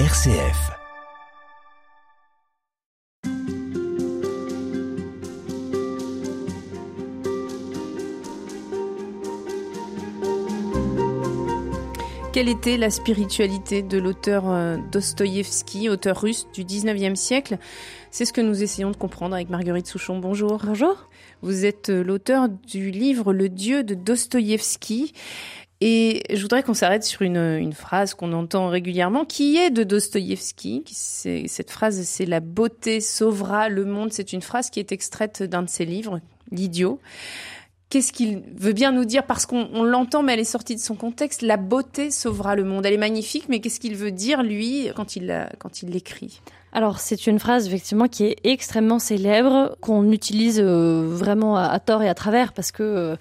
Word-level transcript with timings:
RCF. 0.00 0.72
Quelle 12.32 12.48
était 12.48 12.76
la 12.76 12.90
spiritualité 12.90 13.82
de 13.82 13.98
l'auteur 13.98 14.50
euh, 14.50 14.78
Dostoïevski, 14.90 15.88
auteur 15.88 16.20
russe 16.20 16.48
du 16.52 16.64
19e 16.64 17.14
siècle? 17.14 17.58
C'est 18.10 18.24
ce 18.24 18.32
que 18.32 18.40
nous 18.40 18.64
essayons 18.64 18.90
de 18.90 18.96
comprendre 18.96 19.36
avec 19.36 19.48
Marguerite 19.48 19.86
Souchon. 19.86 20.18
Bonjour. 20.18 20.60
Bonjour. 20.64 21.08
Vous 21.42 21.64
êtes 21.64 21.90
euh, 21.90 22.02
l'auteur 22.02 22.48
du 22.48 22.90
livre 22.90 23.32
Le 23.32 23.48
Dieu 23.48 23.84
de 23.84 23.94
Dostoïevski. 23.94 25.12
Et 25.80 26.22
je 26.32 26.40
voudrais 26.40 26.62
qu'on 26.62 26.74
s'arrête 26.74 27.04
sur 27.04 27.22
une, 27.22 27.72
phrase 27.72 28.14
qu'on 28.14 28.32
entend 28.32 28.68
régulièrement, 28.68 29.24
qui 29.24 29.56
est 29.56 29.70
de 29.70 29.82
Dostoïevski. 29.82 30.84
Cette 30.86 31.70
phrase, 31.70 32.00
c'est 32.02 32.26
La 32.26 32.40
beauté 32.40 33.00
sauvera 33.00 33.68
le 33.68 33.84
monde. 33.84 34.12
C'est 34.12 34.32
une 34.32 34.42
phrase 34.42 34.70
qui 34.70 34.80
est 34.80 34.92
extraite 34.92 35.42
d'un 35.42 35.62
de 35.62 35.68
ses 35.68 35.84
livres, 35.84 36.20
L'idiot 36.50 37.00
qu'est-ce 37.94 38.12
qu'il 38.12 38.42
veut 38.56 38.72
bien 38.72 38.90
nous 38.90 39.04
dire? 39.04 39.22
Parce 39.22 39.46
qu'on 39.46 39.84
l'entend, 39.84 40.24
mais 40.24 40.32
elle 40.32 40.40
est 40.40 40.44
sortie 40.44 40.74
de 40.74 40.80
son 40.80 40.96
contexte. 40.96 41.42
La 41.42 41.56
beauté 41.56 42.10
sauvera 42.10 42.56
le 42.56 42.64
monde. 42.64 42.84
Elle 42.84 42.94
est 42.94 42.96
magnifique, 42.96 43.44
mais 43.48 43.60
qu'est-ce 43.60 43.78
qu'il 43.78 43.94
veut 43.94 44.10
dire, 44.10 44.42
lui, 44.42 44.90
quand 44.96 45.14
il, 45.14 45.48
quand 45.60 45.80
il 45.80 45.90
l'écrit? 45.90 46.40
Alors 46.72 46.98
c'est 46.98 47.28
une 47.28 47.38
phrase 47.38 47.68
effectivement 47.68 48.08
qui 48.08 48.24
est 48.24 48.36
extrêmement 48.42 48.98
célèbre, 48.98 49.76
qu'on 49.80 50.10
utilise 50.10 50.60
euh, 50.60 51.06
vraiment 51.08 51.56
à, 51.56 51.78
tort 51.78 52.02
et 52.02 52.08
à 52.08 52.14
travers 52.14 52.52
parce 52.52 52.72
que 52.72 52.82
euh, 52.82 53.16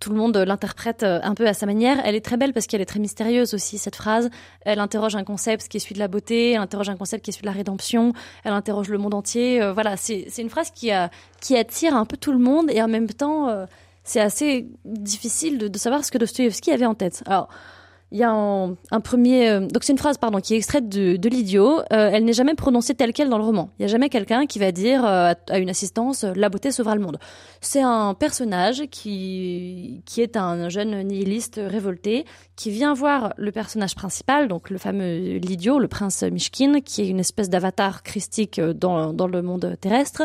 tout 0.00 0.10
le 0.10 0.16
monde 0.16 0.36
l'interprète 0.36 1.02
euh, 1.02 1.20
un 1.22 1.34
peu 1.34 1.46
à 1.46 1.54
sa 1.54 1.66
manière. 1.66 2.00
Elle 2.04 2.14
est 2.14 2.24
très 2.24 2.36
belle 2.36 2.52
parce 2.52 2.66
qu'elle 2.66 2.80
est 2.80 2.86
très 2.86 3.00
mystérieuse 3.00 3.54
aussi, 3.54 3.78
cette 3.78 3.96
phrase. 3.96 4.30
Elle 4.62 4.78
interroge 4.78 5.16
un 5.16 5.24
concept 5.24 5.68
qui 5.68 5.76
est 5.76 5.80
celui 5.80 5.94
de 5.94 5.98
la 5.98 6.08
beauté, 6.08 6.52
elle 6.52 6.60
interroge 6.60 6.88
un 6.88 6.96
concept 6.96 7.24
qui 7.24 7.30
est 7.30 7.32
celui 7.32 7.42
de 7.42 7.48
la 7.48 7.52
rédemption, 7.52 8.12
elle 8.44 8.52
interroge 8.52 8.88
le 8.88 8.98
monde 8.98 9.14
entier. 9.14 9.60
voilà, 9.72 9.96
c'est 9.96 10.26
une 10.38 10.50
phrase 10.50 10.70
qui, 10.70 10.90
a, 10.90 11.10
qui 11.40 11.56
attire 11.56 11.96
un 11.96 12.04
peu 12.04 12.16
tout 12.16 12.32
le 12.32 12.38
monde 12.38 12.70
et 12.70 12.82
en 12.82 12.88
même 12.88 13.08
temps, 13.08 13.66
c'est 14.04 14.20
assez 14.20 14.68
difficile 14.84 15.58
de, 15.58 15.68
de, 15.68 15.78
savoir 15.78 16.04
ce 16.04 16.10
que 16.10 16.18
Dostoevsky 16.18 16.70
avait 16.70 16.86
en 16.86 16.94
tête. 16.94 17.22
Alors, 17.26 17.48
il 18.14 18.20
y 18.20 18.22
a 18.22 18.30
un, 18.30 19.00
premier, 19.00 19.50
euh, 19.50 19.60
donc 19.66 19.82
c'est 19.82 19.90
une 19.90 19.98
phrase 19.98 20.18
pardon 20.18 20.38
qui 20.38 20.54
est 20.54 20.56
extraite 20.56 20.88
de, 20.88 21.16
de 21.16 21.28
l'idiot. 21.28 21.80
Euh, 21.92 22.10
elle 22.12 22.24
n'est 22.24 22.32
jamais 22.32 22.54
prononcée 22.54 22.94
telle 22.94 23.12
quelle 23.12 23.28
dans 23.28 23.38
le 23.38 23.44
roman. 23.44 23.70
Il 23.76 23.82
n'y 23.82 23.86
a 23.86 23.88
jamais 23.88 24.08
quelqu'un 24.08 24.46
qui 24.46 24.60
va 24.60 24.70
dire 24.70 25.04
euh, 25.04 25.32
à, 25.50 25.58
une 25.58 25.68
assistance 25.68 26.22
la 26.22 26.48
beauté 26.48 26.70
sauvera 26.70 26.94
le 26.94 27.00
monde. 27.00 27.18
C'est 27.60 27.82
un 27.82 28.14
personnage 28.14 28.84
qui 28.88 30.02
qui 30.06 30.20
est 30.20 30.36
un 30.36 30.68
jeune 30.68 31.02
nihiliste 31.02 31.60
révolté 31.60 32.24
qui 32.54 32.70
vient 32.70 32.94
voir 32.94 33.34
le 33.36 33.50
personnage 33.50 33.96
principal, 33.96 34.46
donc 34.46 34.70
le 34.70 34.78
fameux 34.78 35.38
l'idiot, 35.38 35.80
le 35.80 35.88
prince 35.88 36.22
Mishkin, 36.22 36.82
qui 36.82 37.02
est 37.02 37.08
une 37.08 37.18
espèce 37.18 37.50
d'avatar 37.50 38.04
christique 38.04 38.60
dans 38.60 39.12
dans 39.12 39.26
le 39.26 39.42
monde 39.42 39.76
terrestre 39.80 40.22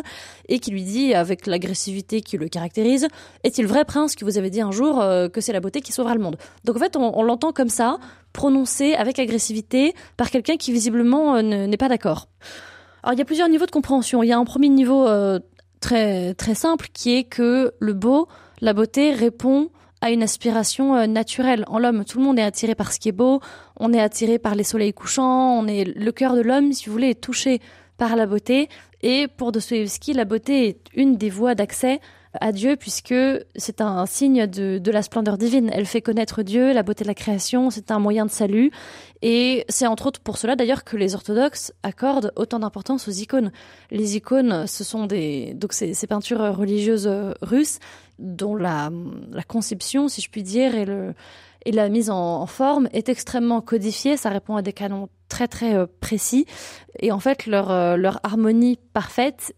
et 0.47 0.59
qui 0.59 0.69
lui 0.69 0.83
dit 0.83 1.15
avec 1.15 1.47
l'agressivité 1.47 2.21
qui 2.21 2.37
le 2.37 2.49
caractérise 2.49 3.07
est-il 3.43 3.65
vrai 3.65 3.83
prince 3.83 4.15
que 4.15 4.25
vous 4.25 4.37
avez 4.37 4.51
dit 4.51 4.61
un 4.61 4.71
jour 4.71 5.03
que 5.33 5.41
c'est 5.41 5.53
la 5.53 5.59
beauté 5.59 5.81
qui 5.81 5.91
sauvera 5.91 6.13
le 6.13 6.21
monde? 6.21 6.37
Donc 6.65 6.75
en 6.75 6.79
fait 6.79 6.95
on, 6.95 7.17
on 7.17 7.23
l'entend 7.23 7.51
comme 7.51 7.69
ça 7.69 7.78
prononcé 8.33 8.93
avec 8.93 9.19
agressivité 9.19 9.93
par 10.17 10.29
quelqu'un 10.29 10.57
qui 10.57 10.71
visiblement 10.71 11.35
euh, 11.35 11.41
n'est 11.41 11.77
pas 11.77 11.89
d'accord. 11.89 12.27
Alors 13.03 13.13
il 13.13 13.19
y 13.19 13.21
a 13.21 13.25
plusieurs 13.25 13.49
niveaux 13.49 13.65
de 13.65 13.71
compréhension. 13.71 14.23
Il 14.23 14.27
y 14.27 14.31
a 14.31 14.37
un 14.37 14.45
premier 14.45 14.69
niveau 14.69 15.07
euh, 15.07 15.39
très 15.79 16.33
très 16.35 16.55
simple 16.55 16.87
qui 16.93 17.15
est 17.15 17.23
que 17.23 17.73
le 17.79 17.93
beau, 17.93 18.27
la 18.61 18.73
beauté 18.73 19.13
répond 19.13 19.69
à 20.01 20.11
une 20.11 20.23
aspiration 20.23 20.95
euh, 20.95 21.07
naturelle 21.07 21.65
en 21.67 21.79
l'homme. 21.79 22.05
Tout 22.05 22.19
le 22.19 22.23
monde 22.23 22.39
est 22.39 22.43
attiré 22.43 22.75
par 22.75 22.91
ce 22.93 22.99
qui 22.99 23.09
est 23.09 23.13
beau, 23.13 23.41
on 23.77 23.93
est 23.93 24.01
attiré 24.01 24.39
par 24.39 24.55
les 24.55 24.63
soleils 24.63 24.93
couchants, 24.93 25.59
on 25.59 25.67
est 25.67 25.85
le 25.85 26.11
cœur 26.11 26.35
de 26.35 26.41
l'homme, 26.41 26.71
si 26.71 26.85
vous 26.85 26.93
voulez, 26.93 27.09
est 27.09 27.21
touché 27.21 27.59
par 27.97 28.15
la 28.15 28.25
beauté. 28.25 28.69
Et 29.01 29.27
pour 29.27 29.51
Dostoevsky, 29.51 30.13
la 30.13 30.25
beauté 30.25 30.67
est 30.67 30.79
une 30.93 31.17
des 31.17 31.29
voies 31.29 31.55
d'accès 31.55 31.99
à 32.33 32.51
Dieu 32.51 32.75
puisque 32.75 33.15
c'est 33.55 33.81
un 33.81 34.05
signe 34.05 34.45
de, 34.47 34.77
de, 34.77 34.91
la 34.91 35.01
splendeur 35.01 35.37
divine. 35.37 35.69
Elle 35.73 35.85
fait 35.85 36.01
connaître 36.01 36.43
Dieu, 36.43 36.73
la 36.73 36.83
beauté 36.83 37.03
de 37.03 37.07
la 37.07 37.15
création, 37.15 37.69
c'est 37.69 37.91
un 37.91 37.99
moyen 37.99 38.25
de 38.25 38.31
salut. 38.31 38.71
Et 39.21 39.65
c'est 39.69 39.87
entre 39.87 40.07
autres 40.07 40.19
pour 40.19 40.37
cela 40.37 40.55
d'ailleurs 40.55 40.83
que 40.83 40.97
les 40.97 41.15
orthodoxes 41.15 41.73
accordent 41.83 42.31
autant 42.35 42.59
d'importance 42.59 43.07
aux 43.07 43.11
icônes. 43.11 43.51
Les 43.91 44.15
icônes, 44.15 44.67
ce 44.67 44.83
sont 44.83 45.05
des 45.05 45.53
donc 45.55 45.73
ces, 45.73 45.93
ces 45.93 46.07
peintures 46.07 46.55
religieuses 46.55 47.09
russes 47.41 47.79
dont 48.19 48.55
la, 48.55 48.91
la 49.31 49.43
conception, 49.43 50.07
si 50.07 50.21
je 50.21 50.29
puis 50.29 50.43
dire, 50.43 50.75
et 50.75 50.85
le 50.85 51.13
et 51.65 51.71
la 51.71 51.89
mise 51.89 52.09
en, 52.09 52.45
forme 52.45 52.87
est 52.93 53.09
extrêmement 53.09 53.61
codifiée. 53.61 54.17
Ça 54.17 54.29
répond 54.29 54.55
à 54.55 54.61
des 54.61 54.73
canons 54.73 55.09
très 55.27 55.47
très 55.47 55.75
euh, 55.75 55.87
précis. 55.99 56.45
Et 56.99 57.11
en 57.11 57.19
fait, 57.19 57.45
leur, 57.45 57.71
euh, 57.71 57.97
leur 57.97 58.19
harmonie 58.23 58.79
parfaite 58.93 59.53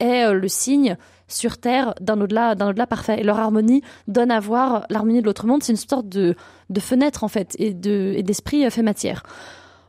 est 0.00 0.26
euh, 0.26 0.32
le 0.32 0.48
signe 0.48 0.96
sur 1.26 1.58
Terre 1.58 1.94
d'un 2.00 2.20
au-delà, 2.20 2.54
d'un 2.54 2.70
au-delà 2.70 2.86
parfait. 2.86 3.20
Et 3.20 3.22
leur 3.22 3.38
harmonie 3.38 3.82
donne 4.06 4.30
à 4.30 4.40
voir 4.40 4.86
l'harmonie 4.90 5.20
de 5.20 5.26
l'autre 5.26 5.46
monde. 5.46 5.62
C'est 5.62 5.72
une 5.72 5.76
sorte 5.76 6.08
de, 6.08 6.34
de 6.70 6.80
fenêtre, 6.80 7.24
en 7.24 7.28
fait, 7.28 7.54
et, 7.58 7.74
de, 7.74 8.14
et 8.16 8.22
d'esprit 8.22 8.64
euh, 8.64 8.70
fait 8.70 8.82
matière. 8.82 9.22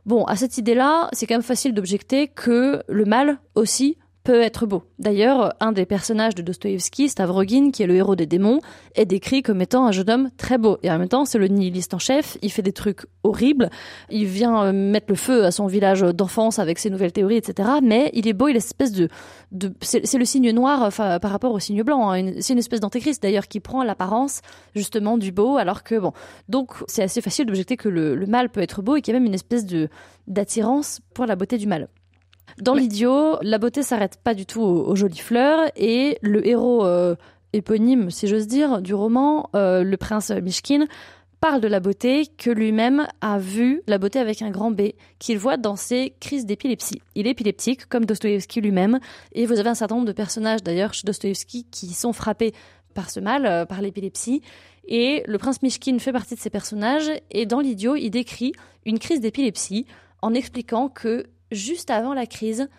Bon, 0.05 0.23
à 0.25 0.35
cette 0.35 0.57
idée-là, 0.57 1.09
c'est 1.13 1.27
quand 1.27 1.35
même 1.35 1.41
facile 1.41 1.73
d'objecter 1.73 2.27
que 2.27 2.83
le 2.87 3.05
mal 3.05 3.37
aussi 3.55 3.97
peut 4.23 4.41
être 4.41 4.65
beau. 4.65 4.83
D'ailleurs, 4.99 5.53
un 5.59 5.71
des 5.71 5.85
personnages 5.85 6.35
de 6.35 6.41
Dostoïevski, 6.41 7.09
Stavrogin, 7.09 7.71
qui 7.71 7.83
est 7.83 7.87
le 7.87 7.95
héros 7.95 8.15
des 8.15 8.25
démons, 8.25 8.59
est 8.95 9.05
décrit 9.05 9.41
comme 9.41 9.61
étant 9.61 9.87
un 9.87 9.91
jeune 9.91 10.09
homme 10.09 10.29
très 10.37 10.57
beau. 10.57 10.77
Et 10.83 10.91
en 10.91 10.99
même 10.99 11.07
temps, 11.07 11.25
c'est 11.25 11.37
le 11.37 11.47
nihiliste 11.47 11.93
en 11.93 11.99
chef, 11.99 12.37
il 12.41 12.51
fait 12.51 12.61
des 12.61 12.73
trucs 12.73 13.05
horribles, 13.23 13.69
il 14.09 14.25
vient 14.25 14.65
euh, 14.65 14.73
mettre 14.73 15.07
le 15.09 15.15
feu 15.15 15.45
à 15.45 15.51
son 15.51 15.67
village 15.67 16.01
d'enfance 16.01 16.59
avec 16.59 16.79
ses 16.79 16.89
nouvelles 16.89 17.11
théories, 17.11 17.37
etc. 17.37 17.69
Mais 17.81 18.11
il 18.13 18.27
est 18.27 18.33
beau, 18.33 18.47
il 18.47 18.55
est 18.55 18.59
espèce 18.59 18.91
de... 18.91 19.09
c'est 19.81 20.17
le 20.17 20.25
signe 20.25 20.51
noir 20.51 20.83
enfin, 20.83 21.19
par 21.19 21.31
rapport 21.31 21.53
au 21.53 21.59
signe 21.59 21.83
blanc. 21.83 22.11
Hein. 22.11 22.33
C'est 22.39 22.53
une 22.53 22.59
espèce 22.59 22.81
d'antéchrist 22.81 23.23
d'ailleurs 23.23 23.47
qui 23.47 23.59
prend 23.59 23.83
l'apparence 23.83 24.41
justement 24.75 25.17
du 25.17 25.31
beau, 25.31 25.57
alors 25.57 25.83
que 25.83 25.95
bon... 25.95 26.13
Donc 26.49 26.73
c'est 26.87 27.03
assez 27.03 27.21
facile 27.21 27.45
d'objecter 27.45 27.77
que 27.77 27.89
le, 27.89 28.15
le 28.15 28.25
mal 28.25 28.49
peut 28.49 28.61
être 28.61 28.81
beau 28.81 28.95
et 28.95 29.01
qu'il 29.01 29.13
y 29.13 29.17
a 29.17 29.19
même 29.19 29.27
une 29.27 29.33
espèce 29.33 29.65
de 29.65 29.89
d'attirance 30.27 31.01
pour 31.13 31.25
la 31.25 31.35
beauté 31.35 31.57
du 31.57 31.67
mal. 31.67 31.89
Dans 32.61 32.73
l'idiot, 32.73 33.37
la 33.41 33.57
beauté 33.57 33.83
s'arrête 33.83 34.17
pas 34.21 34.33
du 34.33 34.45
tout 34.45 34.61
aux, 34.61 34.95
jolies 34.95 35.19
fleurs 35.19 35.71
et 35.77 36.17
le 36.21 36.45
héros 36.45 36.85
euh, 36.85 37.15
éponyme, 37.53 38.11
si 38.11 38.27
j'ose 38.27 38.47
dire, 38.47 38.81
du 38.81 38.93
roman, 38.93 39.49
euh, 39.55 39.81
le 39.83 39.95
prince 39.95 40.29
Mishkin, 40.29 40.85
parle 41.39 41.61
de 41.61 41.69
la 41.69 41.79
beauté 41.79 42.27
que 42.37 42.49
lui-même 42.49 43.07
a 43.21 43.39
vu, 43.39 43.81
la 43.87 43.97
beauté 43.97 44.19
avec 44.19 44.41
un 44.41 44.49
grand 44.49 44.71
B, 44.71 44.91
qu'il 45.19 45.37
voit 45.37 45.55
dans 45.55 45.77
ses 45.77 46.13
crises 46.19 46.45
d'épilepsie. 46.45 47.01
Il 47.15 47.27
est 47.27 47.31
épileptique, 47.31 47.85
comme 47.87 48.03
Dostoïevski 48.03 48.59
lui-même, 48.59 48.99
et 49.31 49.45
vous 49.45 49.57
avez 49.57 49.69
un 49.69 49.75
certain 49.75 49.95
nombre 49.95 50.07
de 50.07 50.11
personnages 50.11 50.61
d'ailleurs 50.61 50.93
chez 50.93 51.07
Dostoïevski 51.07 51.65
qui 51.71 51.93
sont 51.93 52.11
frappés 52.11 52.53
par 52.93 53.09
ce 53.09 53.21
mal, 53.21 53.45
euh, 53.45 53.65
par 53.65 53.81
l'épilepsie. 53.81 54.41
Et 54.85 55.23
le 55.27 55.37
prince 55.37 55.61
Mishkin 55.61 55.97
fait 55.99 56.11
partie 56.11 56.35
de 56.35 56.41
ces 56.41 56.49
personnages, 56.49 57.09
et 57.31 57.45
dans 57.45 57.61
l'idiot, 57.61 57.95
il 57.95 58.09
décrit 58.09 58.51
une 58.85 58.99
crise 58.99 59.21
d'épilepsie 59.21 59.85
en 60.21 60.33
expliquant 60.33 60.89
que 60.89 61.23
juste 61.51 61.89
avant 61.89 62.13
la 62.13 62.25
crise, 62.25 62.69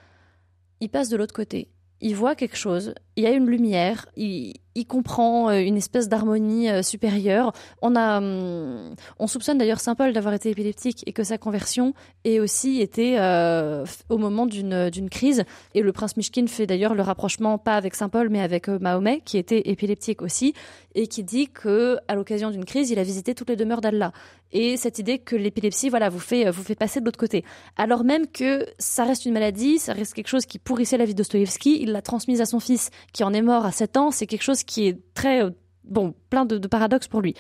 il 0.81 0.89
passe 0.89 1.09
de 1.09 1.17
l'autre 1.17 1.35
côté. 1.35 1.71
Il 2.01 2.17
voit 2.17 2.35
quelque 2.35 2.57
chose, 2.57 2.95
il 3.17 3.25
y 3.25 3.27
a 3.27 3.31
une 3.31 3.47
lumière, 3.47 4.07
il, 4.17 4.55
il 4.75 4.87
comprend 4.87 5.51
euh, 5.51 5.61
une 5.61 5.77
espèce 5.77 6.09
d'harmonie 6.09 6.71
euh, 6.71 6.83
supérieure. 6.83 7.53
On 7.83 7.97
a, 7.97 8.19
hum, 8.19 8.95
on 9.19 9.27
soupçonne 9.27 9.59
d'ailleurs 9.59 9.81
Saint 9.81 9.95
Paul 9.95 10.13
d'avoir 10.13 10.35
été 10.35 10.51
épileptique 10.51 11.03
et 11.07 11.13
que 11.13 11.25
sa 11.25 11.39
conversion 11.39 11.95
ait 12.25 12.41
aussi 12.41 12.81
été 12.81 13.19
euh, 13.19 13.85
au 14.09 14.19
moment 14.19 14.47
d'une 14.47 15.11
crise. 15.11 15.45
Et 15.75 15.83
le 15.83 15.93
prince 15.93 16.17
Mishkin 16.17 16.47
fait 16.47 16.67
d'ailleurs 16.67 16.95
le 16.95 17.03
rapprochement 17.03 17.59
pas 17.59 17.77
avec 17.77 17.95
Saint 17.95 18.09
Paul 18.09 18.29
mais 18.29 18.41
avec 18.41 18.69
Mahomet 18.69 19.23
qui 19.25 19.39
était 19.39 19.71
épileptique 19.71 20.23
aussi 20.23 20.55
et 20.95 21.07
qui 21.07 21.23
dit 21.25 21.49
que 21.49 21.99
à 22.09 22.15
l'occasion 22.15 22.51
d'une 22.51 22.65
crise 22.65 22.91
il 22.91 22.99
a 22.99 23.03
visité 23.03 23.35
toutes 23.35 23.51
les 23.51 23.57
demeures 23.57 23.81
d'Allah. 23.81 24.13
Et 24.53 24.77
cette 24.77 24.99
idée 24.99 25.19
que 25.19 25.37
l'épilepsie 25.37 25.89
voilà 25.89 26.09
vous 26.09 26.19
fait 26.19 26.51
vous 26.51 26.63
fait 26.63 26.75
passer 26.75 27.01
de 27.01 27.05
l'autre 27.05 27.19
côté. 27.19 27.45
Alors 27.77 28.05
même 28.05 28.27
que 28.27 28.67
ça 28.79 29.05
reste 29.05 29.25
une 29.25 29.33
maladie, 29.33 29.79
ça 29.79 29.93
reste 29.93 30.15
quelque 30.15 30.29
chose 30.29 30.47
qui 30.47 30.59
pourrissait 30.59 30.97
la 30.97 31.05
vie 31.05 31.15
de 31.15 31.19
Dostoïevski, 31.19 31.79
il 31.81 31.93
l'a 31.93 32.03
transmise 32.03 32.41
à 32.41 32.47
son 32.47 32.61
fils 32.61 32.91
qui 33.13 33.25
en 33.25 33.33
est 33.33 33.43
mort 33.43 33.65
à 33.65 33.73
7 33.73 33.97
ans. 33.97 34.11
C'est 34.11 34.27
quelque 34.27 34.43
chose 34.43 34.60
qui 34.65 34.87
est 34.87 34.99
très, 35.15 35.45
euh, 35.45 35.51
bon, 35.85 36.15
plein 36.31 36.45
de, 36.45 36.59
paradoxes 36.67 37.09
pour 37.09 37.21
lui. 37.21 37.35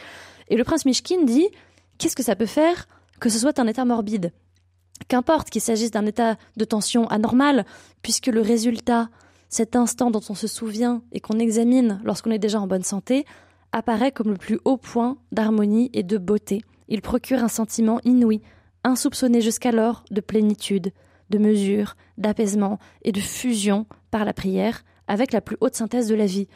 Et 0.48 0.56
le 0.56 0.64
prince 0.64 0.84
Mishkin 0.84 1.24
dit, 1.24 1.48
qu'est-ce 1.98 2.16
que 2.16 2.22
ça 2.22 2.36
peut 2.36 2.46
faire 2.46 2.88
que 3.20 3.28
ce 3.28 3.38
soit 3.38 3.58
un 3.58 3.66
état 3.66 3.84
morbide? 3.84 4.32
Qu'importe 5.08 5.50
qu'il 5.50 5.60
s'agisse 5.60 5.90
d'un 5.90 6.06
état 6.06 6.36
de 6.56 6.64
tension 6.64 7.06
anormal, 7.08 7.66
puisque 8.02 8.28
le 8.28 8.40
résultat, 8.40 9.10
cet 9.48 9.76
instant 9.76 10.10
dont 10.10 10.22
on 10.28 10.34
se 10.34 10.46
souvient 10.46 11.02
et 11.12 11.20
qu'on 11.20 11.38
examine 11.38 12.00
lorsqu'on 12.04 12.30
est 12.30 12.38
déjà 12.38 12.60
en 12.60 12.66
bonne 12.66 12.82
santé, 12.82 13.26
apparaît 13.72 14.12
comme 14.12 14.30
le 14.30 14.36
plus 14.36 14.58
haut 14.64 14.76
point 14.76 15.18
d'harmonie 15.32 15.90
et 15.92 16.02
de 16.02 16.18
beauté. 16.18 16.62
Il 16.88 17.02
procure 17.02 17.44
un 17.44 17.48
sentiment 17.48 18.00
inouï, 18.04 18.40
insoupçonné 18.84 19.40
jusqu'alors 19.40 20.04
de 20.10 20.20
plénitude, 20.20 20.92
de 21.30 21.38
mesure, 21.38 21.96
d'apaisement 22.18 22.78
et 23.02 23.12
de 23.12 23.20
fusion 23.20 23.86
par 24.10 24.24
la 24.24 24.32
prière 24.32 24.82
avec 25.06 25.32
la 25.32 25.40
plus 25.40 25.56
haute 25.60 25.74
synthèse 25.74 26.08
de 26.08 26.14
la 26.14 26.26
vie. 26.26 26.48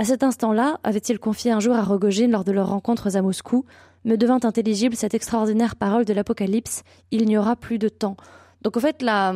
À 0.00 0.04
cet 0.04 0.22
instant-là, 0.22 0.80
avait-il 0.82 1.18
confié 1.18 1.50
un 1.50 1.60
jour 1.60 1.76
à 1.76 1.82
Rogojin 1.82 2.28
lors 2.28 2.42
de 2.42 2.52
leurs 2.52 2.70
rencontres 2.70 3.14
à 3.16 3.20
Moscou, 3.20 3.66
me 4.06 4.16
devint 4.16 4.40
intelligible 4.44 4.96
cette 4.96 5.12
extraordinaire 5.12 5.76
parole 5.76 6.06
de 6.06 6.14
l'Apocalypse, 6.14 6.84
il 7.10 7.26
n'y 7.26 7.36
aura 7.36 7.54
plus 7.54 7.76
de 7.76 7.90
temps. 7.90 8.16
Donc 8.62 8.78
en 8.78 8.80
fait, 8.80 9.02
la, 9.02 9.32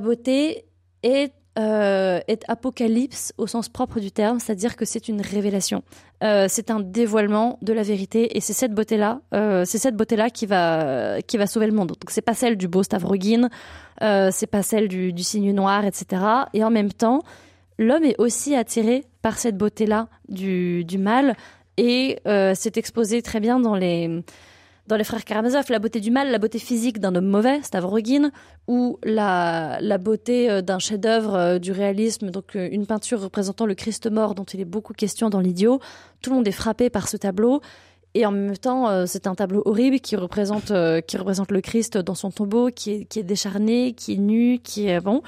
beauté 0.00 0.66
est 1.02 1.32
euh, 1.58 2.20
est 2.28 2.44
apocalypse 2.46 3.32
au 3.38 3.46
sens 3.46 3.70
propre 3.70 4.00
du 4.00 4.12
terme, 4.12 4.38
c'est-à-dire 4.38 4.76
que 4.76 4.84
c'est 4.84 5.08
une 5.08 5.22
révélation. 5.22 5.82
Euh, 6.22 6.44
c'est 6.48 6.70
un 6.70 6.80
dévoilement 6.80 7.58
de 7.62 7.72
la 7.72 7.82
vérité 7.82 8.36
et 8.36 8.40
c'est 8.40 8.52
cette 8.52 8.74
beauté-là, 8.74 9.22
euh, 9.34 9.64
cette 9.64 9.96
beauté-là 9.96 10.28
qui 10.28 10.44
va 10.44 11.46
sauver 11.46 11.66
le 11.66 11.72
monde. 11.72 11.88
Donc 11.88 12.10
c'est 12.10 12.20
pas 12.20 12.34
celle 12.34 12.58
du 12.58 12.68
beau 12.68 12.82
Stavrogin, 12.82 13.48
c'est 13.98 14.46
pas 14.46 14.62
celle 14.62 14.88
du, 14.88 15.14
du 15.14 15.22
signe 15.22 15.52
noir, 15.52 15.86
etc. 15.86 16.22
Et 16.52 16.62
en 16.62 16.70
même 16.70 16.92
temps, 16.92 17.22
l'homme 17.78 18.04
est 18.04 18.18
aussi 18.18 18.54
attiré 18.54 19.04
par 19.22 19.38
cette 19.38 19.56
beauté-là 19.56 20.08
du, 20.28 20.84
du 20.84 20.98
mal 20.98 21.36
et 21.78 22.18
euh, 22.26 22.52
c'est 22.56 22.76
exposé 22.76 23.22
très 23.22 23.40
bien 23.40 23.60
dans 23.60 23.74
les 23.74 24.22
dans 24.88 24.96
les 24.96 25.04
frères 25.04 25.22
Karamazov, 25.24 25.66
la 25.68 25.78
beauté 25.78 26.00
du 26.00 26.10
mal, 26.10 26.30
la 26.30 26.38
beauté 26.38 26.58
physique 26.58 26.98
d'un 26.98 27.14
homme 27.14 27.26
mauvais, 27.26 27.60
Stavrogin, 27.62 28.30
ou 28.68 28.98
la, 29.04 29.76
la 29.82 29.98
beauté 29.98 30.50
euh, 30.50 30.62
d'un 30.62 30.78
chef-d'œuvre 30.78 31.34
euh, 31.34 31.58
du 31.58 31.72
réalisme, 31.72 32.30
donc 32.30 32.54
une 32.54 32.86
peinture 32.86 33.20
représentant 33.20 33.66
le 33.66 33.74
Christ 33.74 34.10
mort 34.10 34.34
dont 34.34 34.44
il 34.44 34.60
est 34.60 34.64
beaucoup 34.64 34.94
question 34.94 35.28
dans 35.28 35.40
l'idiot. 35.40 35.78
Tout 36.22 36.30
le 36.30 36.36
monde 36.36 36.48
est 36.48 36.52
frappé 36.52 36.88
par 36.88 37.06
ce 37.06 37.18
tableau. 37.18 37.60
Et 38.14 38.24
en 38.24 38.32
même 38.32 38.56
temps, 38.56 39.06
c'est 39.06 39.26
un 39.26 39.34
tableau 39.34 39.62
horrible 39.66 40.00
qui 40.00 40.16
représente, 40.16 40.72
qui 41.06 41.16
représente 41.18 41.52
le 41.52 41.60
Christ 41.60 41.98
dans 41.98 42.14
son 42.14 42.30
tombeau, 42.30 42.70
qui 42.74 42.92
est, 42.92 43.04
qui 43.04 43.18
est 43.20 43.22
décharné, 43.22 43.92
qui 43.92 44.14
est 44.14 44.16
nu, 44.16 44.58
qui 44.60 44.88
est 44.88 45.00
bon. 45.00 45.22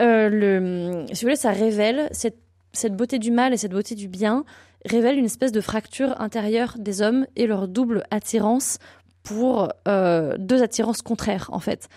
Euh, 0.00 0.28
le, 0.28 1.04
si 1.12 1.24
vous 1.24 1.28
voulez, 1.28 1.36
ça 1.36 1.52
révèle 1.52 2.08
cette, 2.10 2.38
cette 2.72 2.96
beauté 2.96 3.18
du 3.18 3.30
mal 3.30 3.52
et 3.52 3.56
cette 3.56 3.72
beauté 3.72 3.94
du 3.94 4.08
bien 4.08 4.44
révèle 4.84 5.16
une 5.16 5.26
espèce 5.26 5.52
de 5.52 5.60
fracture 5.60 6.20
intérieure 6.20 6.74
des 6.78 7.00
hommes 7.00 7.26
et 7.36 7.46
leur 7.46 7.68
double 7.68 8.04
attirance 8.10 8.78
pour 9.22 9.72
euh, 9.88 10.36
deux 10.38 10.62
attirances 10.62 11.00
contraires 11.00 11.48
en 11.52 11.60
fait. 11.60 11.88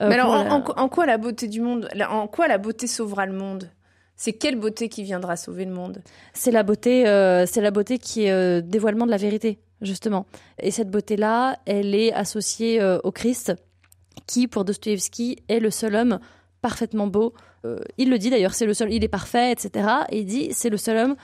Euh, 0.00 0.08
Mais 0.08 0.14
alors, 0.14 0.30
en, 0.32 0.44
la... 0.44 0.54
en, 0.54 0.64
en, 0.64 0.88
quoi 0.88 1.06
la 1.06 1.18
beauté 1.18 1.48
du 1.48 1.60
monde, 1.60 1.88
en 2.08 2.28
quoi 2.28 2.46
la 2.46 2.58
beauté 2.58 2.86
sauvera 2.86 3.26
le 3.26 3.32
monde? 3.32 3.70
C'est 4.14 4.32
quelle 4.32 4.56
beauté 4.56 4.88
qui 4.88 5.02
viendra 5.02 5.36
sauver 5.36 5.64
le 5.64 5.72
monde? 5.72 6.02
C'est 6.34 6.50
la 6.50 6.62
beauté, 6.62 7.06
euh, 7.08 7.46
c'est 7.46 7.60
la 7.60 7.70
beauté 7.70 7.98
qui 7.98 8.26
est 8.26 8.62
dévoilement 8.62 9.06
de 9.06 9.10
la 9.10 9.16
vérité 9.16 9.58
justement. 9.82 10.26
Et 10.58 10.70
cette 10.70 10.90
beauté-là, 10.90 11.56
elle 11.66 11.94
est 11.94 12.12
associée 12.12 12.82
au 13.04 13.12
Christ, 13.12 13.52
qui 14.26 14.48
pour 14.48 14.64
Dostoïevski 14.64 15.42
est 15.48 15.60
le 15.60 15.70
seul 15.70 15.94
homme 15.94 16.18
parfaitement 16.66 17.06
beau. 17.06 17.32
Euh, 17.64 17.78
il 17.96 18.10
le 18.10 18.18
dit 18.18 18.28
d'ailleurs, 18.28 18.52
c'est 18.52 18.66
le 18.66 18.74
seul, 18.74 18.92
il 18.92 19.04
est 19.04 19.14
parfait, 19.20 19.52
etc. 19.52 19.88
Et 20.10 20.18
il 20.18 20.24
dit, 20.24 20.48
c'est 20.50 20.68
le 20.68 20.76
seul 20.76 20.96
homme 20.96 21.16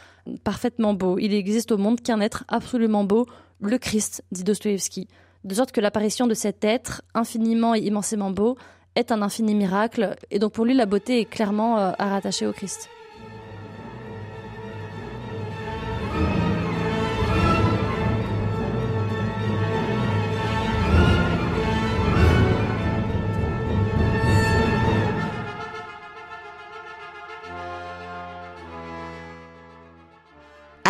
parfaitement 0.45 0.95
beau. 0.95 1.19
Il 1.19 1.35
existe 1.35 1.73
au 1.73 1.79
monde 1.79 2.01
qu'un 2.01 2.21
être 2.21 2.45
absolument 2.47 3.03
beau, 3.03 3.27
le 3.61 3.77
Christ, 3.77 4.23
dit 4.31 4.45
Dostoïevski. 4.45 5.09
De 5.43 5.53
sorte 5.53 5.73
que 5.73 5.81
l'apparition 5.81 6.29
de 6.29 6.35
cet 6.35 6.63
être 6.63 7.03
infiniment 7.13 7.75
et 7.75 7.81
immensément 7.81 8.31
beau 8.31 8.57
est 8.95 9.11
un 9.11 9.21
infini 9.21 9.57
miracle. 9.57 10.15
Et 10.31 10.39
donc 10.39 10.53
pour 10.53 10.65
lui, 10.65 10.75
la 10.75 10.87
beauté 10.87 11.19
est 11.19 11.25
clairement 11.25 11.77
euh, 11.77 11.91
à 11.99 12.07
rattacher 12.11 12.47
au 12.47 12.53
Christ. 12.53 12.89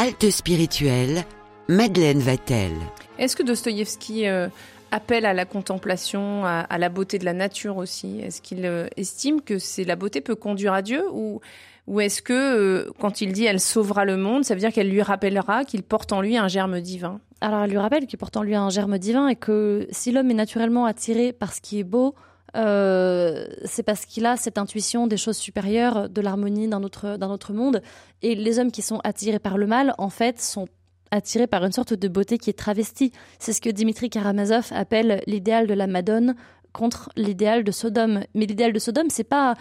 Halte 0.03 0.31
spirituelle, 0.31 1.23
Madeleine 1.69 2.19
Vatel. 2.19 2.73
Est-ce 3.21 3.37
que 3.37 3.45
Dostoïevski 3.45 4.27
euh, 4.27 4.49
appelle 4.91 5.25
à 5.25 5.33
la 5.33 5.45
contemplation, 5.45 6.45
à, 6.45 6.59
à, 6.59 6.77
la 6.79 6.89
beauté 6.89 7.21
de 7.21 7.25
la 7.25 7.35
nature 7.35 7.77
aussi? 7.77 8.19
Est-ce 8.19 8.43
qu'il 8.43 8.67
euh, 8.67 8.89
estime 8.97 9.41
que 9.41 9.61
c'est 9.61 9.85
la 9.85 9.95
beauté 9.95 10.21
peut 10.21 10.35
conduire 10.35 10.73
à 10.73 10.83
Dieu 10.83 11.05
ou, 11.13 11.41
ou 11.87 12.01
est-ce 12.01 12.21
que 12.21 12.33
euh, 12.33 12.91
quand 12.99 13.21
il 13.21 13.33
dit 13.33 13.45
elle 13.45 13.61
sauvera 13.61 14.05
le 14.05 14.17
monde, 14.17 14.45
ça 14.45 14.55
veut 14.55 14.61
dire 14.61 14.73
qu'elle 14.73 14.91
lui 14.91 15.03
rappellera 15.03 15.65
qu'il 15.65 15.85
porte 15.85 16.11
en 16.11 16.21
lui 16.21 16.37
un 16.37 16.49
germe 16.49 16.81
divin? 16.81 17.21
Alors 17.41 17.63
elle 17.63 17.71
lui 17.71 17.79
rappelle 17.79 18.09
qu'il 18.09 18.19
porte 18.19 18.37
en 18.37 18.43
lui 18.43 18.57
un 18.57 18.71
germe 18.71 18.99
divin 18.99 19.29
et 19.29 19.37
que 19.37 19.87
si 19.93 20.11
l'homme 20.11 20.33
est 20.33 20.35
naturellement 20.35 20.85
attiré 20.85 21.33
par 21.33 21.53
ce 21.53 21.61
qui 21.61 21.79
est 21.79 21.85
beau, 21.85 22.17
euh, 22.57 23.47
c'est 23.65 23.83
parce 23.83 24.05
qu'il 24.05 24.27
a 24.27 24.37
cette 24.37 24.59
intuition 24.59 25.07
des 25.07 25.17
choses 25.17 25.37
supérieures, 25.37 26.09
de 26.09 26.21
l'harmonie 26.21 26.69
d'un 26.69 26.83
autre, 26.83 27.17
d'un 27.17 27.31
autre 27.31 27.53
monde. 27.53 27.83
Et 28.23 28.35
les 28.35 28.59
hommes 28.59 28.71
qui 28.71 28.83
sont 28.83 29.01
attirés 29.05 29.39
par 29.39 29.59
le 29.59 29.67
mal, 29.67 29.95
en 29.99 30.11
fait, 30.11 30.41
sont 30.41 30.67
attirés 31.11 31.47
par 31.47 31.65
une 31.65 31.73
sorte 31.73 31.95
de 31.95 32.09
beauté 32.09 32.39
qui 32.39 32.51
est 32.51 32.59
travestie. 32.59 33.13
C'est 33.39 33.53
ce 33.53 33.61
que 33.61 33.71
Dimitri 33.71 34.11
Karamazov 34.11 34.69
appelle 34.73 35.23
l'idéal 35.27 35.67
de 35.67 35.75
la 35.75 35.87
Madone 35.87 36.35
contre 36.73 37.11
l'idéal 37.17 37.65
de 37.65 37.71
Sodome. 37.71 38.25
Mais 38.35 38.47
l'idéal 38.47 38.73
de 38.73 38.79
Sodome, 38.79 39.11
c'est 39.11 39.25
pas, 39.25 39.55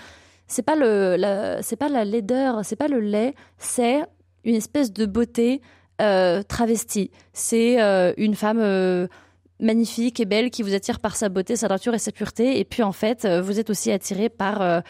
c'est 0.48 0.64
pas 0.64 0.76
le, 0.76 1.16
la, 1.18 1.62
c'est 1.62 1.76
pas 1.76 1.90
la 1.90 2.06
laideur, 2.06 2.62
c'est 2.64 2.78
pas 2.78 2.88
le 2.88 3.00
lait, 3.00 3.36
c'est 3.58 4.02
une 4.44 4.56
espèce 4.56 4.94
de 4.94 5.06
beauté 5.06 5.62
euh, 6.02 6.42
travestie. 6.42 7.12
C'est 7.34 7.82
euh, 7.82 8.14
une 8.18 8.36
femme 8.36 8.60
magnifique 9.62 10.20
et 10.20 10.26
belle 10.26 10.50
qui 10.50 10.64
vous 10.64 10.74
attire 10.74 11.00
par 11.00 11.16
sa 11.16 11.30
beauté, 11.30 11.56
sa 11.56 11.68
nature 11.68 11.94
et 11.94 12.00
sa 12.00 12.12
pureté. 12.12 12.60
Et 12.60 12.66
puis 12.66 12.84
en 12.84 12.92
fait, 12.92 13.26
vous 13.26 13.60
êtes 13.60 13.70
aussi 13.70 13.92
attiré 13.92 14.30
par 14.30 14.62
euh, 14.62 14.82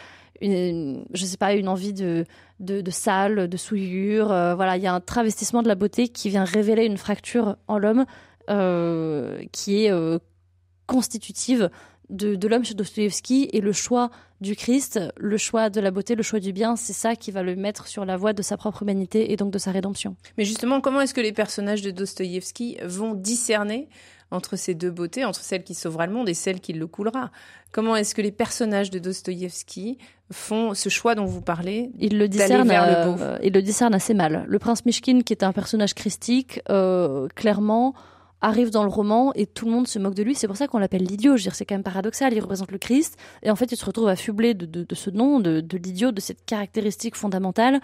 une, 0.42 1.06
sais 1.16 1.38
pas, 1.38 1.54
une 1.54 1.68
envie 1.68 1.94
de, 1.94 2.26
de, 2.60 2.92
sale, 2.92 3.48
de 3.48 3.58
souillure. 3.58 4.32
Euh, 4.32 4.56
voilà, 4.56 4.78
il 4.78 4.84
y 4.84 4.88
a 4.88 4.94
un 4.94 5.00
travestissement 5.00 5.62
de 5.62 5.68
la 5.68 5.76
beauté 5.76 6.08
qui 6.08 6.30
vient 6.30 6.44
révéler 6.44 6.86
une 6.86 6.98
fracture 6.98 7.58
en 7.68 7.78
l'homme 7.78 8.06
euh, 8.50 9.44
qui 9.52 9.86
est 9.86 9.92
euh, 9.92 10.20
constitutive 10.88 11.70
de, 12.12 12.36
de 12.36 12.48
l'homme 12.48 12.64
chez 12.66 12.74
Dostoïevski 12.74 13.50
et 13.54 13.62
le 13.62 13.72
choix 13.72 14.12
du 14.42 14.56
Christ, 14.56 15.00
le 15.18 15.38
choix 15.38 15.70
de 15.70 15.80
la 15.80 15.92
beauté, 15.92 16.16
le 16.16 16.24
choix 16.24 16.40
du 16.40 16.52
bien, 16.54 16.76
c'est 16.76 16.94
ça 16.94 17.16
qui 17.16 17.32
va 17.32 17.44
le 17.44 17.56
mettre 17.56 17.88
sur 17.88 18.06
la 18.06 18.18
voie 18.18 18.34
de 18.34 18.42
sa 18.42 18.58
propre 18.58 18.84
humanité 18.84 19.32
et 19.32 19.36
donc 19.38 19.52
de 19.52 19.58
sa 19.60 19.72
rédemption. 19.72 20.16
Mais 20.38 20.46
justement, 20.46 20.82
comment 20.82 21.02
est-ce 21.02 21.14
que 21.14 21.22
les 21.22 21.32
personnages 21.34 21.82
de 21.82 21.92
Dostoïevski 21.92 22.78
vont 22.84 23.14
discerner 23.14 23.88
entre 24.32 24.56
ces 24.56 24.74
deux 24.76 24.90
beautés, 24.92 25.26
entre 25.26 25.42
celle 25.42 25.64
qui 25.64 25.74
sauvera 25.76 26.08
le 26.08 26.14
monde 26.14 26.28
et 26.30 26.34
celle 26.34 26.60
qui 26.60 26.74
le 26.74 26.88
coulera? 26.88 27.32
Comment 27.72 27.96
est-ce 27.96 28.16
que 28.16 28.22
les 28.22 28.32
personnages 28.32 28.90
de 28.90 28.98
Dostoïevski 28.98 29.98
font 30.32 30.74
ce 30.74 30.90
choix 30.90 31.14
dont 31.16 31.26
vous 31.26 31.42
parlez 31.42 31.92
Il 32.00 32.18
le 32.18 32.28
discerne, 32.28 32.68
vers 32.68 32.88
le 32.88 33.12
beau? 33.12 33.22
euh, 33.22 33.38
il 33.44 33.54
le 33.54 33.62
discerne 33.62 33.94
assez 33.94 34.14
mal. 34.14 34.46
Le 34.48 34.60
prince 34.60 34.86
Mishkin, 34.86 35.22
qui 35.22 35.34
est 35.34 35.44
un 35.44 35.52
personnage 35.52 35.94
christique, 35.94 36.62
euh, 36.70 37.28
clairement 37.36 37.94
arrive 38.42 38.72
dans 38.72 38.84
le 38.84 38.90
roman 38.90 39.32
et 39.36 39.46
tout 39.46 39.66
le 39.66 39.72
monde 39.72 39.88
se 39.88 40.00
moque 40.00 40.16
de 40.16 40.24
lui. 40.24 40.36
C'est 40.36 40.48
pour 40.48 40.58
ça 40.58 40.68
qu'on 40.68 40.80
l'appelle 40.80 41.04
l'idiot. 41.04 41.38
Je 41.38 41.44
veux 41.44 41.50
dire, 41.50 41.56
c'est 41.56 41.66
quand 41.66 41.76
même 41.76 41.84
paradoxal. 41.84 42.34
Il 42.34 42.40
représente 42.40 42.72
le 42.72 42.78
Christ 42.78 43.18
et 43.44 43.52
en 43.52 43.56
fait, 43.56 43.72
il 43.72 43.78
se 43.78 43.86
retrouve 43.86 44.08
affublé 44.08 44.54
de, 44.54 44.66
de, 44.66 44.84
de 44.84 44.96
ce 44.96 45.10
nom, 45.10 45.40
de, 45.40 45.62
de 45.62 45.78
l'idiot, 45.78 46.12
de 46.12 46.20
cette 46.20 46.44
caractéristique 46.46 47.16
fondamentale, 47.16 47.80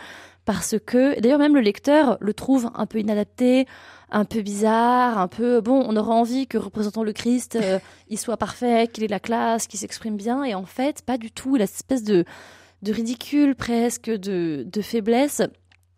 parce 0.45 0.75
que 0.85 1.19
d'ailleurs 1.19 1.39
même 1.39 1.55
le 1.55 1.61
lecteur 1.61 2.17
le 2.19 2.33
trouve 2.33 2.71
un 2.73 2.85
peu 2.85 2.99
inadapté, 2.99 3.67
un 4.11 4.25
peu 4.25 4.41
bizarre, 4.41 5.17
un 5.19 5.27
peu 5.27 5.61
bon. 5.61 5.85
On 5.87 5.95
aura 5.95 6.13
envie 6.13 6.47
que 6.47 6.57
représentant 6.57 7.03
le 7.03 7.13
Christ, 7.13 7.55
euh, 7.55 7.79
il 8.09 8.17
soit 8.17 8.37
parfait, 8.37 8.87
qu'il 8.91 9.03
ait 9.03 9.07
la 9.07 9.19
classe, 9.19 9.67
qu'il 9.67 9.79
s'exprime 9.79 10.17
bien, 10.17 10.43
et 10.43 10.55
en 10.55 10.65
fait, 10.65 11.03
pas 11.03 11.17
du 11.17 11.31
tout. 11.31 11.55
Il 11.55 11.61
a 11.61 11.67
cette 11.67 11.77
espèce 11.77 12.03
de 12.03 12.25
de 12.83 12.93
ridicule 12.93 13.55
presque, 13.55 14.09
de, 14.09 14.63
de 14.65 14.81
faiblesse. 14.81 15.41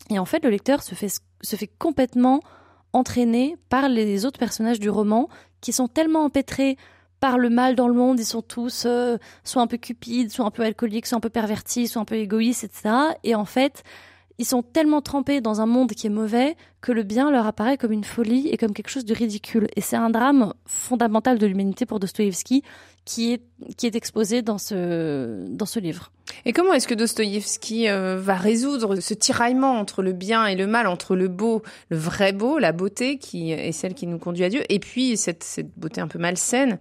Et 0.09 0.17
en 0.17 0.23
fait, 0.23 0.43
le 0.43 0.49
lecteur 0.49 0.81
se 0.81 0.95
fait 0.95 1.09
se 1.41 1.55
fait 1.55 1.69
complètement 1.77 2.41
entraînés 2.93 3.57
par 3.69 3.89
les 3.89 4.25
autres 4.25 4.39
personnages 4.39 4.79
du 4.79 4.89
roman 4.89 5.29
qui 5.61 5.71
sont 5.71 5.87
tellement 5.87 6.23
empêtrés 6.23 6.77
par 7.19 7.37
le 7.37 7.49
mal 7.49 7.75
dans 7.75 7.87
le 7.87 7.93
monde, 7.93 8.19
ils 8.19 8.25
sont 8.25 8.41
tous 8.41 8.83
euh, 8.85 9.17
soit 9.43 9.61
un 9.61 9.67
peu 9.67 9.77
cupides, 9.77 10.31
soit 10.31 10.45
un 10.45 10.51
peu 10.51 10.63
alcooliques, 10.63 11.05
soit 11.05 11.17
un 11.17 11.21
peu 11.21 11.29
pervertis, 11.29 11.87
soit 11.87 12.01
un 12.01 12.05
peu 12.05 12.15
égoïstes, 12.15 12.63
etc. 12.63 12.89
Et 13.23 13.35
en 13.35 13.45
fait, 13.45 13.83
ils 14.37 14.45
sont 14.45 14.63
tellement 14.63 15.01
trempés 15.01 15.41
dans 15.41 15.59
un 15.59 15.65
monde 15.65 15.91
qui 15.91 16.07
est 16.07 16.09
mauvais 16.09 16.55
que 16.79 16.93
le 16.93 17.03
bien 17.03 17.29
leur 17.29 17.45
apparaît 17.45 17.77
comme 17.77 17.91
une 17.91 18.05
folie 18.05 18.47
et 18.47 18.57
comme 18.57 18.71
quelque 18.71 18.89
chose 18.89 19.03
de 19.03 19.13
ridicule. 19.13 19.67
Et 19.75 19.81
c'est 19.81 19.97
un 19.97 20.09
drame 20.09 20.53
fondamental 20.65 21.37
de 21.37 21.45
l'humanité 21.45 21.85
pour 21.85 21.99
Dostoïevski 21.99 22.63
qui 23.03 23.33
est, 23.33 23.43
qui 23.75 23.85
est 23.85 23.95
exposé 23.95 24.41
dans 24.41 24.57
ce, 24.57 25.45
dans 25.49 25.65
ce 25.65 25.79
livre. 25.79 26.11
Et 26.45 26.53
comment 26.53 26.73
est-ce 26.73 26.87
que 26.87 26.93
Dostoïevski 26.93 27.89
euh, 27.89 28.17
va 28.19 28.35
résoudre 28.35 28.99
ce 28.99 29.13
tiraillement 29.13 29.79
entre 29.79 30.01
le 30.01 30.13
bien 30.13 30.45
et 30.45 30.55
le 30.55 30.67
mal, 30.67 30.87
entre 30.87 31.15
le 31.15 31.27
beau, 31.27 31.63
le 31.89 31.97
vrai 31.97 32.33
beau, 32.33 32.59
la 32.59 32.71
beauté 32.71 33.17
qui 33.17 33.51
est 33.51 33.71
celle 33.71 33.93
qui 33.93 34.07
nous 34.07 34.19
conduit 34.19 34.43
à 34.43 34.49
Dieu, 34.49 34.63
et 34.69 34.79
puis 34.79 35.17
cette, 35.17 35.43
cette 35.43 35.77
beauté 35.77 36.01
un 36.01 36.07
peu 36.07 36.19
malsaine 36.19 36.79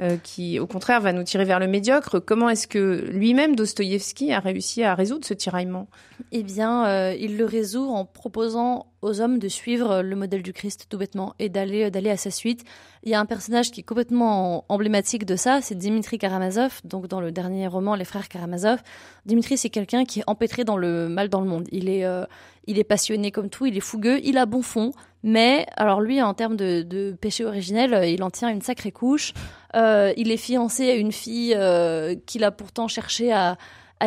euh, 0.00 0.16
qui, 0.22 0.60
au 0.60 0.66
contraire, 0.66 1.00
va 1.00 1.12
nous 1.12 1.24
tirer 1.24 1.44
vers 1.44 1.58
le 1.58 1.66
médiocre. 1.66 2.20
Comment 2.20 2.48
est-ce 2.48 2.68
que 2.68 3.08
lui-même, 3.10 3.56
Dostoïevski, 3.56 4.32
a 4.32 4.38
réussi 4.38 4.84
à 4.84 4.94
résoudre 4.94 5.24
ce 5.24 5.34
tiraillement? 5.34 5.88
Eh 6.30 6.42
bien, 6.42 6.86
euh, 6.86 7.16
il 7.18 7.36
le 7.36 7.44
résout 7.44 7.88
en 7.88 8.04
proposant 8.04 8.86
aux 9.02 9.20
hommes 9.20 9.38
de 9.38 9.48
suivre 9.48 10.02
le 10.02 10.16
modèle 10.16 10.42
du 10.42 10.52
Christ 10.52 10.86
tout 10.88 10.98
bêtement 10.98 11.34
et 11.38 11.48
d'aller 11.48 11.90
d'aller 11.90 12.10
à 12.10 12.16
sa 12.16 12.30
suite. 12.30 12.64
Il 13.04 13.10
y 13.10 13.14
a 13.14 13.20
un 13.20 13.26
personnage 13.26 13.70
qui 13.70 13.80
est 13.80 13.84
complètement 13.84 14.64
emblématique 14.68 15.24
de 15.24 15.36
ça, 15.36 15.60
c'est 15.62 15.76
Dimitri 15.76 16.18
Karamazov, 16.18 16.80
donc 16.84 17.06
dans 17.06 17.20
le 17.20 17.30
dernier 17.30 17.68
roman 17.68 17.94
Les 17.94 18.04
frères 18.04 18.28
Karamazov. 18.28 18.80
Dimitri 19.24 19.56
c'est 19.56 19.70
quelqu'un 19.70 20.04
qui 20.04 20.20
est 20.20 20.24
empêtré 20.26 20.64
dans 20.64 20.76
le 20.76 21.08
mal 21.08 21.28
dans 21.28 21.40
le 21.40 21.48
monde. 21.48 21.68
Il 21.70 21.88
est 21.88 22.04
euh, 22.04 22.24
il 22.68 22.78
est 22.78 22.84
passionné 22.84 23.32
comme 23.32 23.50
tout, 23.50 23.66
il 23.66 23.76
est 23.76 23.80
fougueux, 23.80 24.20
il 24.22 24.38
a 24.38 24.46
bon 24.46 24.62
fond, 24.62 24.92
mais 25.24 25.66
alors 25.76 26.00
lui 26.00 26.22
en 26.22 26.34
termes 26.34 26.56
de, 26.56 27.16
péché 27.20 27.44
originel, 27.44 28.08
il 28.08 28.22
en 28.22 28.30
tient 28.30 28.48
une 28.50 28.62
sacrée 28.62 28.92
couche. 28.92 29.32
Euh, 29.74 30.12
il 30.16 30.30
est 30.30 30.36
fiancé 30.36 30.88
à 30.90 30.94
une 30.94 31.12
fille 31.12 31.54
euh, 31.56 32.14
qu'il 32.26 32.44
a 32.44 32.50
pourtant 32.50 32.86
cherché 32.86 33.32
à 33.32 33.56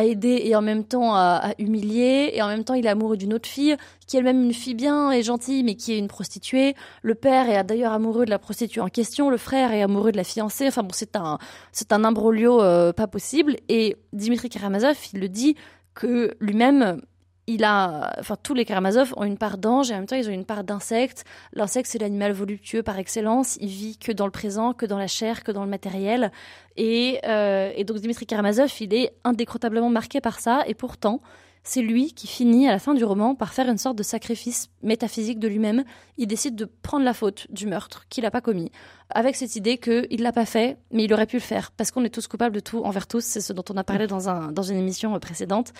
aider 0.00 0.40
et 0.44 0.56
en 0.56 0.62
même 0.62 0.84
temps 0.84 1.14
à, 1.14 1.52
humilier. 1.58 2.30
Et 2.32 2.42
en 2.42 2.48
même 2.48 2.64
temps 2.64 2.74
il 2.74 2.86
est 2.86 2.88
amoureux 2.88 3.16
d'une 3.16 3.34
autre 3.34 3.48
fille 3.48 3.76
qui 4.06 4.16
est 4.16 4.20
elle-même 4.20 4.42
une 4.42 4.54
fille 4.54 4.74
bien 4.74 5.10
et 5.10 5.22
gentille 5.22 5.62
mais 5.64 5.74
qui 5.74 5.92
est 5.92 5.98
une 5.98 6.08
prostituée. 6.08 6.74
Le 7.02 7.14
père 7.14 7.50
est 7.50 7.62
d'ailleurs 7.64 7.92
amoureux 7.92 8.24
de 8.24 8.30
la 8.30 8.38
prostituée 8.38 8.80
en 8.80 8.88
question. 8.88 9.28
Le 9.28 9.36
frère 9.36 9.72
est 9.72 9.82
amoureux 9.82 10.12
de 10.12 10.16
la 10.16 10.24
fiancée. 10.24 10.68
Enfin 10.68 10.82
bon 10.82 10.92
c'est 10.94 11.16
un 11.16 11.38
c'est 11.72 11.92
un 11.92 12.04
imbroglio 12.04 12.62
euh, 12.62 12.92
pas 12.92 13.06
possible. 13.06 13.56
Et 13.68 13.96
Dimitri 14.12 14.48
Karamazov 14.48 14.96
il 15.12 15.20
le 15.20 15.28
dit 15.28 15.56
que 15.94 16.34
lui-même 16.40 17.02
il 17.46 17.64
a, 17.64 18.14
enfin, 18.20 18.36
tous 18.40 18.54
les 18.54 18.64
Karamazov 18.64 19.14
ont 19.16 19.24
une 19.24 19.38
part 19.38 19.58
d'ange 19.58 19.90
et 19.90 19.94
en 19.94 19.98
même 19.98 20.06
temps 20.06 20.16
ils 20.16 20.28
ont 20.28 20.32
une 20.32 20.44
part 20.44 20.62
d'insecte. 20.62 21.24
L'insecte 21.52 21.88
c'est 21.88 21.98
l'animal 21.98 22.32
voluptueux 22.32 22.82
par 22.82 22.98
excellence. 22.98 23.56
Il 23.60 23.68
vit 23.68 23.98
que 23.98 24.12
dans 24.12 24.26
le 24.26 24.32
présent, 24.32 24.72
que 24.72 24.86
dans 24.86 24.98
la 24.98 25.08
chair, 25.08 25.42
que 25.42 25.50
dans 25.50 25.64
le 25.64 25.70
matériel. 25.70 26.30
Et, 26.76 27.20
euh, 27.26 27.82
donc 27.84 27.98
Dimitri 27.98 28.26
Karamazov, 28.26 28.72
il 28.80 28.94
est 28.94 29.12
indécrotablement 29.24 29.90
marqué 29.90 30.20
par 30.20 30.38
ça. 30.38 30.62
Et 30.66 30.74
pourtant, 30.74 31.20
c'est 31.64 31.82
lui 31.82 32.12
qui 32.12 32.26
finit 32.26 32.68
à 32.68 32.72
la 32.72 32.78
fin 32.78 32.94
du 32.94 33.04
roman 33.04 33.34
par 33.34 33.52
faire 33.52 33.68
une 33.68 33.78
sorte 33.78 33.96
de 33.96 34.02
sacrifice 34.02 34.68
métaphysique 34.82 35.38
de 35.38 35.48
lui-même. 35.48 35.84
Il 36.18 36.26
décide 36.26 36.56
de 36.56 36.64
prendre 36.64 37.04
la 37.04 37.14
faute 37.14 37.46
du 37.50 37.66
meurtre 37.66 38.06
qu'il 38.08 38.24
n'a 38.24 38.30
pas 38.30 38.40
commis, 38.40 38.70
avec 39.10 39.36
cette 39.36 39.54
idée 39.54 39.78
qu'il 39.78 40.22
l'a 40.22 40.32
pas 40.32 40.46
fait, 40.46 40.78
mais 40.90 41.04
il 41.04 41.12
aurait 41.12 41.26
pu 41.26 41.36
le 41.36 41.42
faire, 41.42 41.70
parce 41.70 41.90
qu'on 41.90 42.04
est 42.04 42.10
tous 42.10 42.26
coupables 42.26 42.54
de 42.54 42.60
tout 42.60 42.82
envers 42.84 43.06
tous. 43.06 43.24
C'est 43.24 43.40
ce 43.40 43.52
dont 43.52 43.64
on 43.70 43.76
a 43.76 43.84
parlé 43.84 44.08
dans, 44.08 44.28
un, 44.28 44.50
dans 44.50 44.62
une 44.62 44.76
émission 44.76 45.18
précédente. 45.20 45.72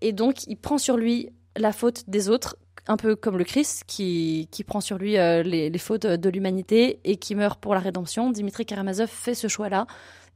Et 0.00 0.12
donc, 0.12 0.46
il 0.46 0.56
prend 0.56 0.78
sur 0.78 0.96
lui 0.96 1.30
la 1.56 1.72
faute 1.72 2.04
des 2.08 2.28
autres, 2.28 2.56
un 2.86 2.96
peu 2.96 3.16
comme 3.16 3.36
le 3.36 3.44
Christ 3.44 3.84
qui, 3.86 4.48
qui 4.50 4.64
prend 4.64 4.80
sur 4.80 4.98
lui 4.98 5.18
euh, 5.18 5.42
les, 5.42 5.78
fautes 5.78 6.06
de 6.06 6.28
l'humanité 6.30 7.00
et 7.04 7.16
qui 7.16 7.34
meurt 7.34 7.60
pour 7.60 7.74
la 7.74 7.80
rédemption. 7.80 8.30
Dimitri 8.30 8.64
Karamazov 8.64 9.08
fait 9.08 9.34
ce 9.34 9.48
choix-là 9.48 9.86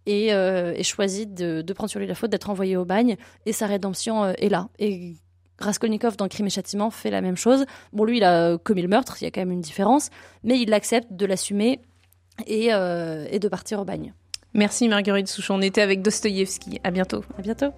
et, 0.07 0.35
euh, 0.35 0.81
choisit 0.83 1.33
de, 1.33 1.73
prendre 1.73 1.91
sur 1.91 2.01
lui 2.01 2.07
la 2.07 2.15
faute 2.15 2.31
d'être 2.31 2.51
envoyé 2.51 2.77
au 2.77 2.85
bagne 2.85 3.17
et 3.47 3.53
sa 3.53 3.67
rédemption 3.67 4.25
euh, 4.25 4.33
est 4.39 4.49
là. 4.49 4.69
Et 4.79 5.15
Raskolnikov 5.59 6.17
dans 6.17 6.29
Crime 6.29 6.47
et 6.47 6.51
Châtiment 6.51 6.91
fait 6.91 7.11
la 7.11 7.21
même 7.21 7.37
chose. 7.37 7.65
Bon, 7.93 8.05
lui, 8.05 8.19
il 8.19 8.25
a 8.25 8.59
commis 8.59 8.83
le 8.83 8.89
meurtre, 8.89 9.17
il 9.21 9.25
y 9.25 9.29
a 9.29 9.31
quand 9.31 9.41
même 9.41 9.53
une 9.53 9.61
différence, 9.61 10.11
mais 10.43 10.61
il 10.61 10.73
accepte 10.75 11.13
de 11.13 11.25
l'assumer 11.25 11.81
et, 12.47 12.71
et 12.71 13.39
de 13.39 13.49
partir 13.49 13.79
au 13.79 13.85
bagne. 13.85 14.13
Merci 14.55 14.89
Marguerite 14.89 15.29
Souchon. 15.29 15.55
On 15.55 15.63
était 15.63 15.83
avec 15.83 16.03
Dostoïevski. 16.03 16.81
À 16.83 16.91
bientôt. 16.91 17.23
À 17.39 17.43
bientôt. 17.43 17.73